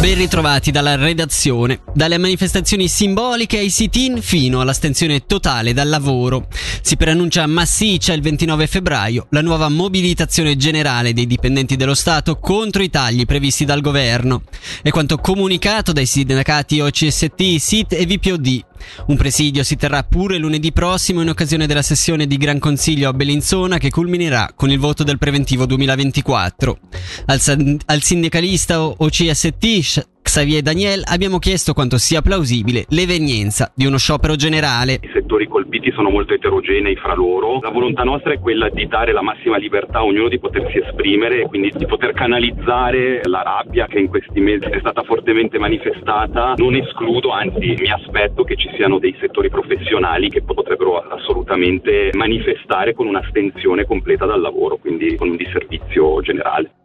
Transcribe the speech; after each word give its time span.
Ben 0.00 0.16
ritrovati 0.18 0.70
dalla 0.70 0.94
redazione, 0.94 1.80
dalle 1.94 2.18
manifestazioni 2.18 2.86
simboliche 2.86 3.58
ai 3.58 3.70
sit-in 3.70 4.20
fino 4.20 4.60
all'astensione 4.60 5.24
totale 5.26 5.72
dal 5.72 5.88
lavoro. 5.88 6.48
Si 6.82 6.96
preannuncia 6.96 7.46
massiccia 7.46 8.12
il 8.12 8.20
29 8.20 8.66
febbraio 8.66 9.26
la 9.30 9.40
nuova 9.40 9.68
mobilitazione 9.68 10.56
generale 10.56 11.12
dei 11.12 11.26
dipendenti 11.26 11.76
dello 11.76 11.94
Stato 11.94 12.38
contro 12.38 12.82
i 12.82 12.90
tagli 12.90 13.24
previsti 13.24 13.64
dal 13.64 13.80
governo. 13.80 14.42
È 14.82 14.90
quanto 14.90 15.16
comunicato 15.16 15.92
dai 15.92 16.06
sindacati 16.06 16.80
OCST, 16.80 17.56
SIT 17.56 17.92
e 17.94 18.06
VPOD. 18.06 18.64
Un 19.06 19.16
presidio 19.16 19.62
si 19.62 19.76
terrà 19.76 20.02
pure 20.02 20.38
lunedì 20.38 20.72
prossimo 20.72 21.22
in 21.22 21.28
occasione 21.28 21.66
della 21.66 21.82
sessione 21.82 22.26
di 22.26 22.36
Gran 22.36 22.58
Consiglio 22.58 23.08
a 23.08 23.12
Bellinzona 23.12 23.78
che 23.78 23.90
culminerà 23.90 24.52
con 24.54 24.70
il 24.70 24.78
voto 24.78 25.04
del 25.04 25.18
preventivo 25.18 25.66
2024. 25.66 26.78
Al, 27.26 27.78
al 27.86 28.02
sindacalista 28.02 28.82
OCST 28.82 30.14
Xavier 30.36 30.60
Daniel 30.60 31.00
abbiamo 31.06 31.38
chiesto 31.38 31.72
quanto 31.72 31.96
sia 31.96 32.20
plausibile 32.20 32.84
l'evenienza 32.90 33.72
di 33.74 33.86
uno 33.86 33.96
sciopero 33.96 34.36
generale. 34.36 34.98
I 35.00 35.08
settori 35.10 35.48
colpiti 35.48 35.90
sono 35.92 36.10
molto 36.10 36.34
eterogenei 36.34 36.94
fra 36.94 37.14
loro. 37.14 37.58
La 37.62 37.70
volontà 37.70 38.02
nostra 38.02 38.34
è 38.34 38.38
quella 38.38 38.68
di 38.68 38.86
dare 38.86 39.12
la 39.12 39.22
massima 39.22 39.56
libertà 39.56 40.00
a 40.00 40.04
ognuno 40.04 40.28
di 40.28 40.38
potersi 40.38 40.76
esprimere 40.76 41.40
e 41.40 41.46
quindi 41.46 41.72
di 41.74 41.86
poter 41.86 42.12
canalizzare 42.12 43.22
la 43.22 43.40
rabbia 43.40 43.86
che 43.86 43.98
in 43.98 44.08
questi 44.08 44.38
mesi 44.40 44.66
è 44.66 44.78
stata 44.78 45.04
fortemente 45.04 45.58
manifestata. 45.58 46.52
Non 46.58 46.74
escludo, 46.74 47.30
anzi 47.30 47.74
mi 47.78 47.90
aspetto 47.90 48.44
che 48.44 48.56
ci 48.56 48.68
siano 48.76 48.98
dei 48.98 49.16
settori 49.18 49.48
professionali 49.48 50.28
che 50.28 50.42
potrebbero 50.42 50.98
assolutamente 50.98 52.10
manifestare 52.12 52.92
con 52.92 53.06
un'astensione 53.06 53.86
completa 53.86 54.26
dal 54.26 54.42
lavoro, 54.42 54.76
quindi 54.76 55.16
con 55.16 55.30
un 55.30 55.36
disservizio 55.36 56.20
generale. 56.20 56.84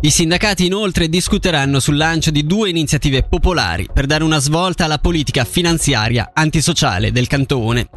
I 0.00 0.10
sindacati 0.10 0.66
inoltre 0.66 1.08
discuteranno 1.08 1.80
sul 1.80 1.96
lancio 1.96 2.30
di 2.30 2.44
due 2.44 2.68
iniziative 2.68 3.22
popolari 3.22 3.88
per 3.92 4.06
dare 4.06 4.24
una 4.24 4.38
svolta 4.38 4.84
alla 4.84 4.98
politica 4.98 5.44
finanziaria 5.44 6.30
antisociale 6.34 7.12
del 7.12 7.26
cantone. 7.26 7.88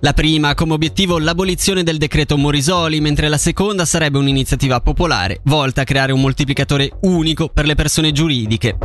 La 0.00 0.12
prima 0.12 0.50
ha 0.50 0.54
come 0.54 0.74
obiettivo 0.74 1.18
l'abolizione 1.18 1.82
del 1.82 1.98
decreto 1.98 2.36
Morisoli, 2.36 3.00
mentre 3.00 3.28
la 3.28 3.38
seconda 3.38 3.84
sarebbe 3.84 4.18
un'iniziativa 4.18 4.80
popolare 4.80 5.40
volta 5.44 5.80
a 5.80 5.84
creare 5.84 6.12
un 6.12 6.20
moltiplicatore 6.20 6.90
unico 7.02 7.48
per 7.48 7.66
le 7.66 7.74
persone 7.74 8.12
giuridiche. 8.12 8.76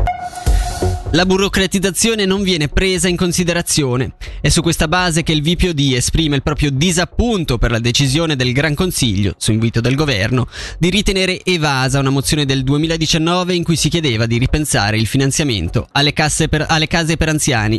La 1.13 1.25
burocratizzazione 1.25 2.25
non 2.25 2.41
viene 2.41 2.69
presa 2.69 3.09
in 3.09 3.17
considerazione. 3.17 4.13
È 4.39 4.47
su 4.47 4.61
questa 4.61 4.87
base 4.87 5.23
che 5.23 5.33
il 5.33 5.41
VPOD 5.41 5.91
esprime 5.93 6.37
il 6.37 6.41
proprio 6.41 6.71
disappunto 6.71 7.57
per 7.57 7.69
la 7.69 7.79
decisione 7.79 8.37
del 8.37 8.53
Gran 8.53 8.75
Consiglio, 8.75 9.33
su 9.37 9.51
invito 9.51 9.81
del 9.81 9.95
governo, 9.95 10.47
di 10.79 10.89
ritenere 10.89 11.41
evasa 11.43 11.99
una 11.99 12.11
mozione 12.11 12.45
del 12.45 12.63
2019 12.63 13.53
in 13.53 13.63
cui 13.65 13.75
si 13.75 13.89
chiedeva 13.89 14.25
di 14.25 14.37
ripensare 14.37 14.97
il 14.97 15.05
finanziamento 15.05 15.85
alle, 15.91 16.13
per, 16.13 16.65
alle 16.69 16.87
case 16.87 17.17
per 17.17 17.27
anziani. 17.27 17.77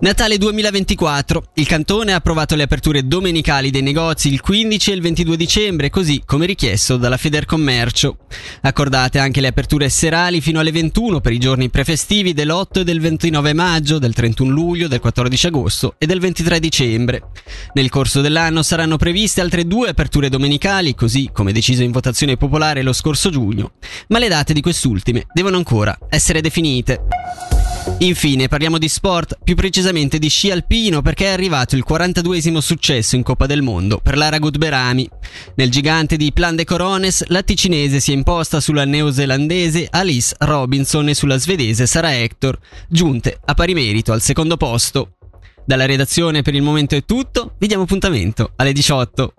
Natale 0.00 0.38
2024. 0.38 1.42
Il 1.54 1.66
cantone 1.66 2.12
ha 2.12 2.16
approvato 2.16 2.54
le 2.54 2.62
aperture 2.62 3.04
domenicali 3.08 3.72
dei 3.72 3.82
negozi 3.82 4.32
il 4.32 4.40
15 4.40 4.92
e 4.92 4.94
il 4.94 5.00
22 5.00 5.36
dicembre, 5.36 5.90
così 5.90 6.22
come 6.24 6.46
richiesto 6.46 6.96
dalla 6.96 7.16
Federcommercio. 7.16 8.16
Accordate 8.60 9.18
anche 9.18 9.40
le 9.40 9.48
aperture 9.48 9.88
serali 9.88 10.40
fino 10.40 10.60
alle 10.60 10.70
21 10.70 11.20
per 11.20 11.32
i 11.32 11.38
giorni 11.40 11.68
prefestivi 11.68 12.32
dell'8 12.32 12.78
e 12.78 12.84
del 12.84 13.00
29 13.00 13.52
maggio, 13.54 13.98
del 13.98 14.14
31 14.14 14.52
luglio, 14.52 14.86
del 14.86 15.00
14 15.00 15.46
agosto 15.48 15.94
e 15.98 16.06
del 16.06 16.20
23 16.20 16.60
dicembre. 16.60 17.22
Nel 17.72 17.88
corso 17.90 18.20
dell'anno 18.20 18.62
saranno 18.62 18.98
previste 18.98 19.40
altre 19.40 19.66
due 19.66 19.88
aperture 19.88 20.28
domenicali, 20.28 20.94
così 20.94 21.30
come 21.32 21.52
deciso 21.52 21.82
in 21.82 21.90
votazione 21.90 22.36
popolare 22.36 22.82
lo 22.82 22.92
scorso 22.92 23.30
giugno, 23.30 23.72
ma 24.08 24.20
le 24.20 24.28
date 24.28 24.52
di 24.52 24.60
quest'ultime 24.60 25.26
devono 25.32 25.56
ancora 25.56 25.98
essere 26.08 26.40
definite. 26.40 27.57
Infine 27.98 28.46
parliamo 28.46 28.78
di 28.78 28.88
sport, 28.88 29.38
più 29.42 29.56
precisamente 29.56 30.18
di 30.18 30.28
sci 30.28 30.50
alpino 30.50 31.02
perché 31.02 31.26
è 31.26 31.30
arrivato 31.30 31.74
il 31.74 31.84
42esimo 31.88 32.58
successo 32.58 33.16
in 33.16 33.22
Coppa 33.22 33.46
del 33.46 33.62
Mondo 33.62 33.98
per 33.98 34.16
Lara 34.16 34.38
Gutberami. 34.38 35.08
Nel 35.56 35.70
gigante 35.70 36.16
di 36.16 36.32
Plan 36.32 36.54
de 36.54 36.64
Corones 36.64 37.24
la 37.28 37.42
ticinese 37.42 37.98
si 37.98 38.12
è 38.12 38.14
imposta 38.14 38.60
sulla 38.60 38.84
neozelandese 38.84 39.88
Alice 39.90 40.34
Robinson 40.38 41.08
e 41.08 41.14
sulla 41.14 41.38
svedese 41.38 41.86
Sara 41.86 42.14
Hector, 42.14 42.58
giunte 42.88 43.40
a 43.44 43.54
pari 43.54 43.74
merito 43.74 44.12
al 44.12 44.22
secondo 44.22 44.56
posto. 44.56 45.14
Dalla 45.64 45.86
redazione 45.86 46.42
per 46.42 46.54
il 46.54 46.62
momento 46.62 46.94
è 46.94 47.04
tutto, 47.04 47.54
vi 47.58 47.66
diamo 47.66 47.82
appuntamento 47.82 48.52
alle 48.56 48.72
18. 48.72 49.34